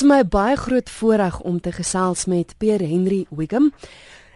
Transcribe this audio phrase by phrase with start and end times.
[0.00, 3.66] Dis my baie groot voorreg om te gesels met Pierre Henry Wiggum.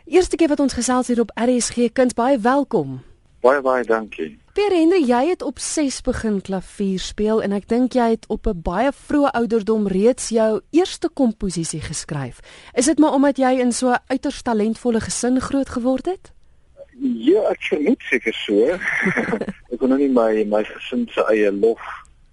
[0.05, 2.99] Eerste keer wat ons gesels hier op RSG Kuns, baie welkom.
[3.41, 4.35] Baie baie dankie.
[4.53, 8.45] Pierre Henry, jy het op 6 begin klavier speel en ek dink jy het op
[8.47, 12.45] 'n baie vroeë ouderdom reeds jou eerste komposisie geskryf.
[12.75, 16.33] Is dit maar omdat jy in so 'n uiters talentvolle gesin groot geword het?
[17.01, 18.69] Ja, ek vermoed seker so.
[19.73, 21.81] ek kon nou nie my my gesin se eie lof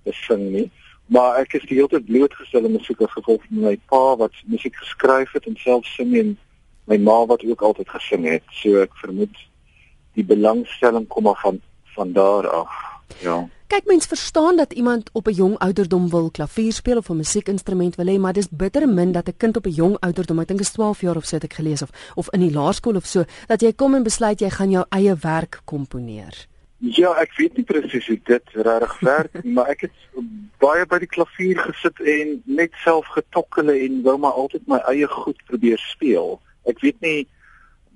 [0.03, 0.71] besing nie
[1.11, 4.37] maar ek is die hele tyd blootgestel aan musiek as gevolg van my pa wat
[4.47, 6.37] musiek geskryf het en self sing en
[6.87, 8.45] my ma wat ook altyd gesing het.
[8.61, 9.35] So ek vermoed
[10.15, 11.59] die belangstelling kom af van
[11.95, 12.71] van daar af.
[13.19, 13.41] Ja.
[13.67, 17.95] Kyk mens verstaan dat iemand op 'n jong ouderdom wil klavier speel of 'n musiekinstrument
[17.95, 20.59] wil hê, maar dis bitter min dat 'n kind op 'n jong ouderdom, ek dink
[20.59, 23.23] is 12 jaar of so het ek gelees of of in die laerskool of so,
[23.47, 26.50] dat jy kom en besluit jy gaan jou eie werk komponeer.
[26.81, 29.97] Ja, ek weet nie presies hoe dit regtig werk nie, maar ek het
[30.61, 35.09] baie by die klavier gesit en net self getokkele en wou maar altyd my eie
[35.11, 36.39] goed probeer speel.
[36.65, 37.27] Ek weet nie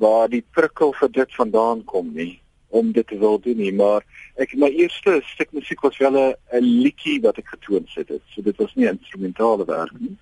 [0.02, 2.36] waar die prikkel vir dit vandaan kom nie
[2.75, 4.03] om dit te wil doen nie, maar
[4.42, 8.22] ek my eerste stuk musiek was wel 'n liedjie wat ek getoon het.
[8.36, 10.17] So dit was nie instrumentale werk nie.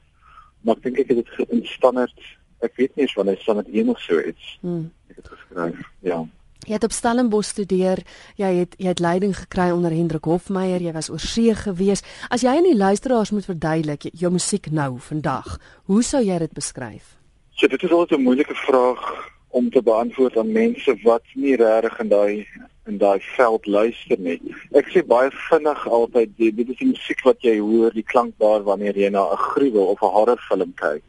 [0.61, 2.15] Maar ek dink ek het dit in standaard
[2.63, 4.57] ek weet nie eens wanneer standaard een of so iets.
[4.61, 4.91] Hmm.
[5.09, 5.89] Ek het geskryf.
[5.99, 6.23] Ja.
[6.63, 7.99] Jy het op Stellenbosch studeer.
[8.39, 10.81] Jy het jy het leiding gekry onder Hendrik Hofmeyer.
[10.81, 12.03] Jy was oor see gewees.
[12.29, 15.57] As jy aan die luisteraars moet verduidelik jou musiek nou vandag,
[15.91, 17.17] hoe sou jy dit beskryf?
[17.51, 21.99] So dit is altyd 'n moeilike vraag om te beantwoord aan mense wat nie regtig
[21.99, 22.47] in daai
[22.85, 24.41] in daai veld luister nie.
[24.71, 28.63] Ek sê baie vinnig altyd dit is die musiek wat jy hoor, die klank daar
[28.63, 31.03] wanneer jy na 'n gruwel of 'n horrorfilm kyk.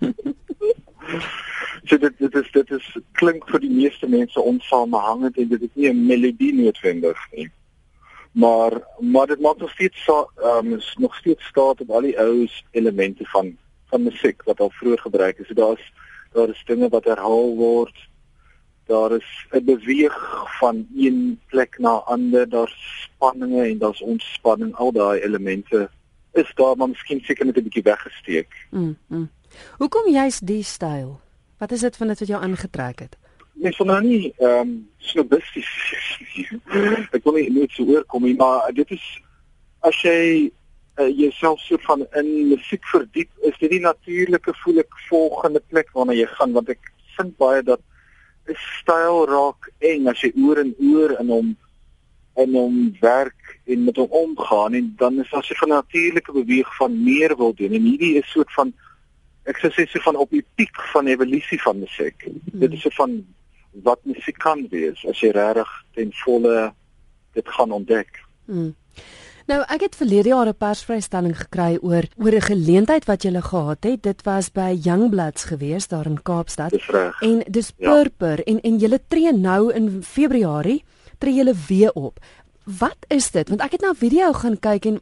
[1.86, 5.74] so dit dit is dit is klink vir die meeste mense onsamehangend en dit is
[5.74, 7.50] nie 'n melodie noodwendig nie.
[8.32, 12.48] Maar maar dit maak nog steeds ehm um, nog steeds staat op al die ou
[12.70, 15.46] elemente van van musiek wat al vroeër gebruik is.
[15.46, 15.92] So daar's
[16.32, 18.08] daar is dinge wat herhaal word.
[18.86, 24.74] Daar is 'n beweeg van een plek na ander, daar's spanninge en daar's ontspanning.
[24.74, 25.90] Al daai elemente
[26.32, 28.66] is daar maar miskien seker net 'n bietjie weggesteek.
[28.70, 28.98] Mm.
[29.06, 29.30] mm.
[29.76, 31.20] Hoekom juist die styl?
[31.58, 33.16] Wat is dit van dit wat jou aangetrek het?
[33.52, 35.70] Mens van nou nie ehm um, snobisties.
[37.16, 39.04] ek wil nie net so oorkom nie, maar dit is
[39.86, 40.50] as jy
[41.00, 45.92] uh, jouself so van in musiek verdiep, is dit die natuurlike voel ek volgende plek
[45.96, 47.80] waarna jy gaan want ek vind baie dat
[48.48, 51.56] 'n styl raak eng as jy oor en oor in hom
[52.36, 56.76] en hom werk en met hom omgaan en dan is as jy van natuurlike beweeg
[56.76, 58.74] van meer wil doen en hierdie is soort van
[59.46, 62.26] ek sou sê so van op die piek van evolusie van musiek.
[62.26, 62.60] Hmm.
[62.64, 63.20] Dit is so van
[63.86, 66.72] wat musiek kan wees as jy regtig ten volle
[67.36, 68.22] dit gaan ontdek.
[68.46, 68.74] Hmm.
[69.46, 73.84] Nou ek het verlede jaar 'n persvrystelling gekry oor oor 'n geleentheid wat jy gehad
[73.84, 74.02] het.
[74.02, 76.72] Dit was by Youngbloods gewees daar in Kaapstad.
[77.20, 77.90] En dis ja.
[77.90, 80.84] Purper en en jy tree nou in Februarie
[81.18, 82.18] tree jy weer op.
[82.66, 83.48] Wat is dit?
[83.48, 85.00] Want ek het na 'n video gaan kyk en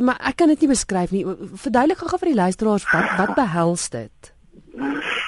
[0.00, 1.24] maar ek kan dit nie beskryf nie.
[1.54, 4.34] Verduidelik gou vir die luisteraars wat wat behels dit?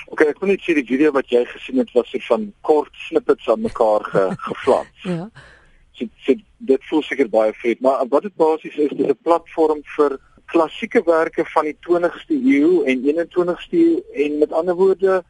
[0.06, 2.90] OK, ek kon net sê die video wat jy gesien het was so van kort
[3.08, 5.02] snippets aan mekaar ge, geflats.
[5.02, 5.30] ja.
[5.92, 9.80] So, so dit voel seker baie vet, maar wat dit basies is, dis 'n platform
[9.96, 15.22] vir klassieke werke van die 20ste eeu en 21ste eeu en met ander woorde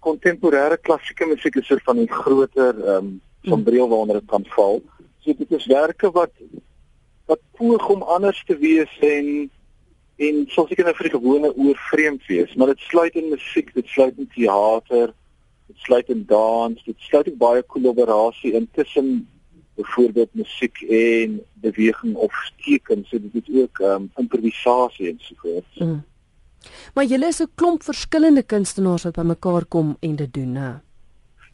[0.00, 4.44] kontemporêre klassieke musiek is soort van die groter ehm um, van breel waaronder dit kan
[4.52, 4.82] val.
[5.20, 6.32] So dit is werke wat
[7.30, 9.50] wat poog om anders te wees en
[10.20, 13.70] en soos ek net vir die gewone oor vreemd wees, maar dit sluit in musiek,
[13.72, 15.14] dit sluit in teater,
[15.70, 19.22] dit sluit in dans, dit sluit ook baie kollaborasie in tussen
[19.80, 25.80] byvoorbeeld musiek en beweging of teken, so dit is ook um, improvisasie en so voort.
[25.80, 26.02] Mm.
[26.94, 30.80] Maar julle is 'n klomp verskillende kunstenaars wat bymekaar kom en dit doen, né?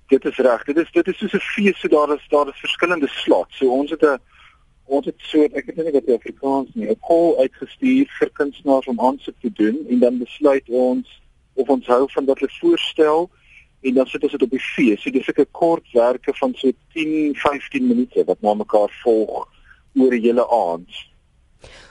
[0.07, 0.65] Dit is reg.
[0.65, 3.57] Dit is dit is soos 'n fees, so daar is daar is verskillende slots.
[3.57, 4.19] So ons het 'n
[4.85, 8.87] ons het so ek weet nie wat die Afrikaans nie, 'n call uitgestuur vir kunstenaars
[8.87, 11.23] om aansoek te doen en dan besluit ons
[11.55, 13.31] of ons hou van wat hulle voorstel
[13.81, 15.03] en dan sit ons dit op die fees.
[15.03, 19.49] So dis 'n kort werke van so 10, 15 minute wat na mekaar volg
[19.95, 20.91] oor 'n hele aand.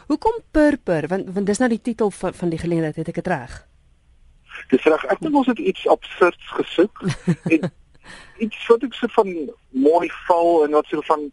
[0.08, 1.08] Hoekom purper?
[1.08, 3.68] Want want dis nou die titel van van die geleentheid, het ek dit reg?
[4.70, 5.06] Dis reg.
[5.06, 7.02] Ek dink ons het iets absurds gesoek
[7.54, 7.72] en
[8.38, 9.34] iets wat ek so van
[9.70, 11.32] mooi val en wat so van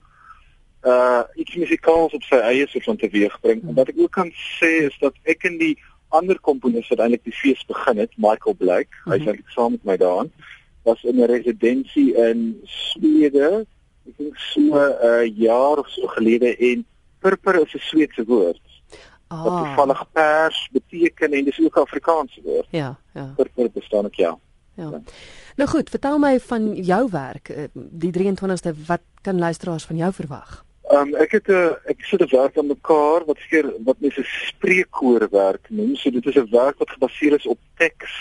[0.82, 3.62] uh iets musikaals op sy eie soort van teweegbring.
[3.62, 5.76] En wat ek ook kan sê is dat ek en die
[6.12, 9.12] ander komponis wat eintlik die fees begin het, Michael Blake, mm -hmm.
[9.12, 10.32] hy's eintlik saam met my daarin,
[10.82, 13.66] was in 'n residensie in Swede,
[14.06, 16.86] ek dink so 'n uh, jaar of so gelede en
[17.19, 18.60] purper is 'n Sweedse woord.
[19.28, 19.44] Ah.
[19.44, 22.66] Wat toevallig pers beteken en dis ook Afrikaans woord.
[22.70, 23.32] Ja, ja.
[23.36, 24.38] Purper bestaan ek ja.
[24.90, 25.00] Ja.
[25.56, 27.49] Nou goed, vertel my van jou werk.
[27.49, 30.64] Eh, die 23ste, wat kan luisteraars van jou verwag?
[30.93, 34.00] Ehm um, ek het 'n uh, ek sit 'n werk aan mekaar wat seker wat
[34.00, 35.96] mense spreekkoor werk noem.
[35.96, 38.12] So dit is 'n werk wat gebaseer is op teks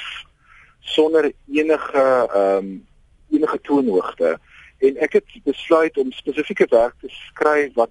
[0.80, 2.88] sonder enige ehm um,
[3.30, 4.40] enige toonhoogte.
[4.78, 7.90] En ek het besluit om spesifieke werk te skryf wat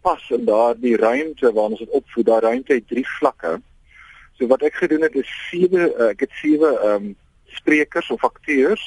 [0.00, 2.26] pas in daardie ruimte waar ons dit opvoed.
[2.26, 3.60] Daai ruimte het drie vlakke.
[4.38, 7.16] So wat ek gedoen het is sewe uh, ek het sewe ehm um,
[7.58, 8.84] sprekers of akteurs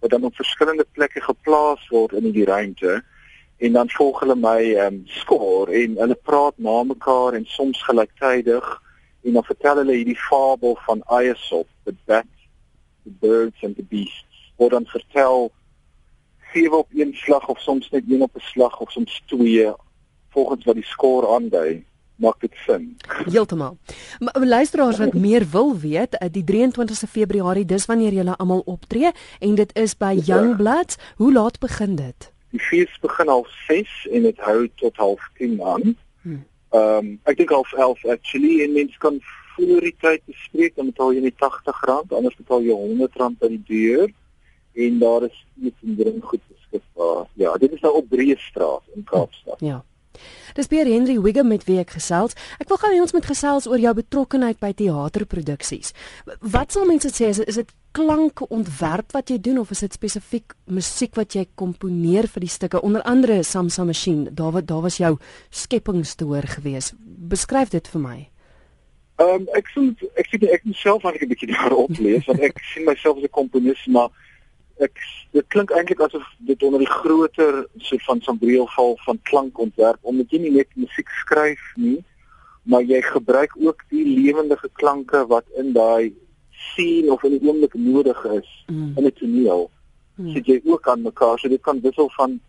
[0.00, 3.02] wat dan op verskillende plekke geplaas word in die ruimte
[3.56, 7.82] en dan volg hulle my ehm um, skoor en hulle praat na mekaar en soms
[7.88, 8.66] gelyktydig
[9.24, 12.28] en dan vertel hulle hierdie fabel van Aesop, the bat,
[13.04, 14.50] the birds and the beasts.
[14.56, 15.48] Word dan vertel
[16.52, 19.72] sewe op een slag of soms net een op 'n slag of soms twee
[20.28, 21.84] volgens wat die skoor aandui
[22.16, 22.96] maak dit sin.
[23.30, 23.76] Heeltemal.
[24.18, 29.10] Maar luisteraars wat meer wil weet, eh, die 23ste Februarie, dis wanneer julle almal optree
[29.38, 30.96] en dit is by Youngblood.
[31.16, 32.32] Hoe laat begin dit?
[32.50, 35.96] Die fees begin al 6 en dit hou tot half 10 aan.
[36.22, 36.44] Hmm.
[36.70, 39.20] Ehm um, ek dink half 11 actually en mens kan
[39.56, 43.62] voor die tyd bespreek dan betaal jy net R80, anders betaal jy R100 by die
[43.68, 44.08] deur
[44.74, 47.26] en daar is iets en drink goed beskikbaar.
[47.38, 49.60] Ja, dit is nou op Breestraat in Kaapstad.
[49.60, 49.84] Ja.
[50.54, 52.36] Dis Pierre Henry Wiggum met wie ek gesels.
[52.62, 55.94] Ek wil gou hê ons moet gesels oor jou betrokkeheid by teaterproduksies.
[56.40, 60.54] Wat sal mense sê is is dit klankontwerp wat jy doen of is dit spesifiek
[60.66, 64.30] musiek wat jy komponeer vir die stukke onder andere Samsa Machine?
[64.30, 65.16] Daar wat daar was jou
[65.50, 66.92] skepingstoer gewees.
[67.34, 68.18] Beskryf dit vir my.
[69.22, 72.58] Ehm um, ek sien ek sien ek myself aan 'n bietjie daarop lees want ek
[72.72, 74.10] sien myself as 'n komponis maar
[74.82, 74.98] ek
[75.32, 80.40] dit klink eintlik asof dit onder die groter soort van sambreelval van klankontwerp omdat jy
[80.42, 82.00] nie net musiek skryf nie
[82.64, 86.14] maar jy gebruik ook die lewendige klanke wat in daai
[86.50, 88.94] scene of in die oomblik nodig is mm.
[88.96, 89.70] in 'n toneel
[90.16, 90.32] mm.
[90.32, 92.40] sit jy ook aan mekaar so dit kan wissel van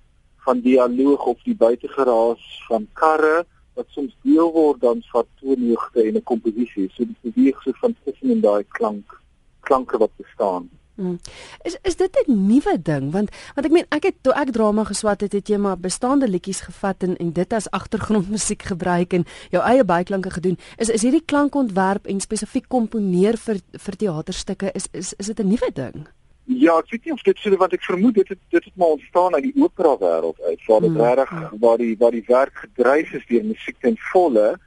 [0.45, 3.45] van dialoog of die buitegeraas van karre
[3.75, 7.95] wat soms deel word dan van toonhoogte en 'n komposisie so dit beweeg so van
[8.04, 9.22] tussen in daai klank
[9.60, 11.18] klanke wat bestaan Hmm.
[11.63, 14.83] Is is dit 'n nuwe ding want want ek meen ek het toe ek drama
[14.83, 19.25] geswat het het jy maar bestaande liedjies gevat en en dit as agtergrondmusiek gebruik en
[19.51, 24.88] jou eie byklanke gedoen is is hierdie klankontwerp en spesifiek komponeer vir vir teaterstukke is
[24.92, 26.07] is is dit 'n nuwe ding
[26.45, 28.95] Ja ek weet nie of dit so wat ek vermoed dit het, dit het maar
[28.95, 31.13] ontstaan uit die opera wêreld uit waar dit hmm.
[31.19, 34.59] reg waar die waar die werk gedryf is deur musiek ten volle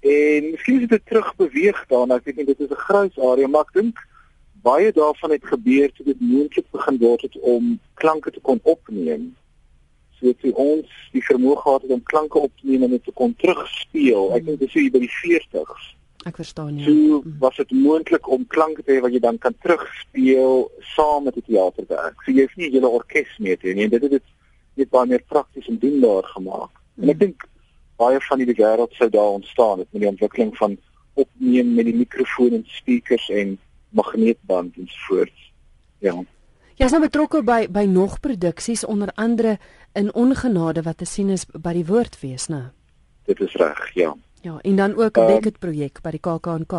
[0.00, 3.46] en miskien is dit terug beweeg daarna ek weet nie dit is 'n grys area
[3.46, 3.96] maar ek dink
[4.66, 9.28] baie daarvan het gebeur toe dit moontlik begin word het om klanke te kon opneem.
[10.18, 13.14] So dit ons die vermoë gehad het om klanke op te neem en dit te
[13.14, 14.32] kon terugspeel.
[14.36, 15.90] Ek dink dis hier by die 40s.
[16.26, 16.86] Ek verstaan ja.
[16.88, 20.64] So was dit moontlik om klanke te hê wat jy dan kan terugspeel
[20.96, 22.24] saam met die teaterwerk.
[22.24, 23.90] So jy hoef nie hele orkes mee te hê nie.
[23.92, 24.32] Dit het dit
[24.80, 26.72] net baie meer prakties en doenbaar gemaak.
[27.02, 27.46] En ek dink
[28.00, 30.76] baie van die wêreld sou daar ontstaan het met die ontwikkeling van
[31.16, 33.54] opneem met die mikrofoon en speakers en
[33.96, 35.52] magneetband en soorts.
[36.04, 36.14] Ja.
[36.76, 39.56] Jy is nou betrokke by by nog produksies onder andere
[39.96, 42.66] in ongenade wat te sien is by die woordfees, né?
[43.26, 44.12] Dit is reg, ja.
[44.44, 46.72] Ja, en dan ook 'n um, Beckett projek by die KAKNK.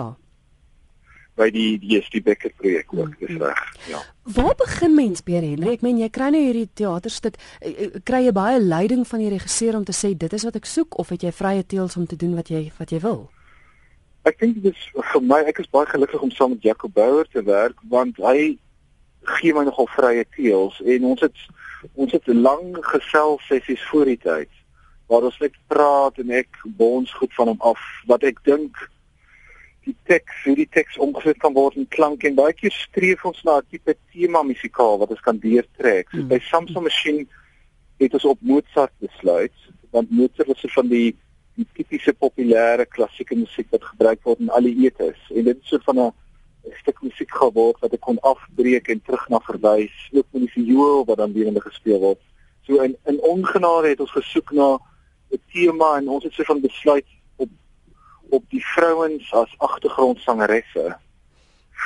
[1.35, 3.99] By die die is die Beckett projek ook, dis mm reg, ja.
[4.23, 5.73] Waar begin mens by Henry?
[5.73, 9.29] Ek meen jy kry nou hierdie teaterstuk, eh, eh, kry jy baie leiding van die
[9.29, 12.05] regisseur om te sê dit is wat ek soek of het jy vrye teels om
[12.05, 13.29] te doen wat jy wat jy wil?
[14.27, 17.27] Ek dink dit is vir my ek is baie gelukkig om saam met Jacob Bouwer
[17.31, 18.57] te werk want hy
[19.37, 21.45] gee my nogal vrye teels en ons het
[21.95, 24.51] ons het lang gesels sessies voor die tyd
[25.07, 28.79] waar ons net praat en ek bons goed van hom af wat ek dink
[29.87, 33.39] die teks hoe die teks omgesit kan word in klank en baie keer streef ons
[33.47, 36.11] na 'n tipe tema musikaal wat ons kan deurtrek.
[36.11, 36.27] So, mm.
[36.27, 37.25] By Samsung Machine
[37.99, 39.55] het ons op Mozart besluit
[39.91, 41.15] want Mozart is van die
[41.57, 45.81] die tipiese populêre klassieke musiek wat gebruik word in alle etes en dit is so
[45.89, 46.11] van 'n
[46.81, 51.05] stuk musiek geword wat ek kon afbreek en terug na verwys ook met die viool
[51.05, 52.21] wat dan weer in gespeel word.
[52.65, 54.77] So in in ongenade het ons gesoek na
[55.31, 57.49] 'n tema en ons het so van besluit op
[58.29, 60.85] op die vrouens as agtergrondsangeresse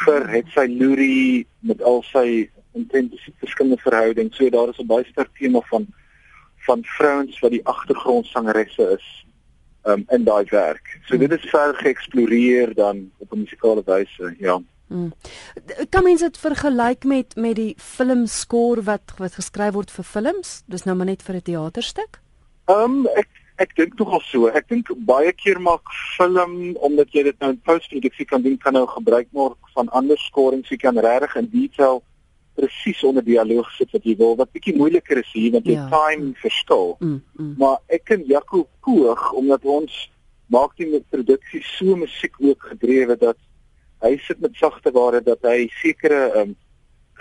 [0.04, 4.38] vir het sy Luri met al sy intense verskillende verhoudings.
[4.38, 5.88] So daar is 'n baie sterk tema van
[6.68, 9.26] van vrouens wat die agtergrondsangeresse is
[9.84, 11.00] um, in daai werk.
[11.06, 14.62] So dit is verder geëksploreer dan op 'n musikale wyse, ja.
[14.88, 15.14] Hmm.
[15.90, 20.64] Kan mens dit vergelyk met met die filmskoor wat wat geskryf word vir films?
[20.66, 22.20] Dis nou maar net vir 'n teaterstuk?
[22.66, 23.28] Ehm um, ek
[23.62, 24.48] Ek dink tog so.
[24.48, 25.86] Ek dink baie keer maak
[26.16, 30.18] film omdat jy dit nou in postproduksie kan doen, kan nou gebruik maak van ander
[30.18, 32.02] skorings, jy kan regtig in detail
[32.56, 34.36] presies onder dialoog sit wat jy wil.
[34.40, 35.88] Wat bietjie moeiliker is hier want die ja.
[35.92, 36.96] time verskil.
[37.00, 37.54] Mm, mm.
[37.62, 40.02] Maar ek en Jaco poog omdat ons
[40.52, 43.40] maak die produksie so musiek ook gedrewe dat
[44.02, 46.56] hy sit met sagte ware dat hy sekere um,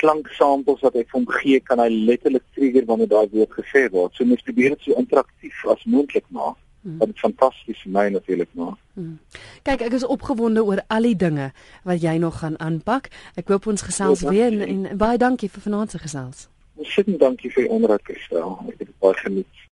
[0.01, 4.17] klanksamples wat hy vir hom gee kan hy letterlik trigger wanneer daai woord gesê word.
[4.17, 6.59] So mens probeer dit so interaktief as moontlik maak.
[6.83, 6.99] Hmm.
[6.99, 8.77] Dit is fantasties vir my natuurlik maar.
[8.95, 9.19] Hmm.
[9.63, 11.51] Kyk, ek is opgewonde oor al die dinge
[11.85, 13.11] wat jy nog gaan aanpak.
[13.37, 16.49] Ek hoop ons gesels ja, weer en, en baie dankie vir vanaand se gesels.
[16.89, 18.57] Sê dankie vir die onderhoud gestel.
[18.73, 19.60] Ek het baie geniet.